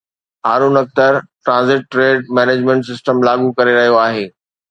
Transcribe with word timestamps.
Haroon 0.47 0.75
Akhtar 0.83 1.13
transit 1.45 1.81
trade 1.91 2.17
management 2.37 2.81
system 2.89 3.21
لاڳو 3.27 3.47
ڪري 3.57 3.77
رهيو 3.79 4.01
آهي 4.07 4.27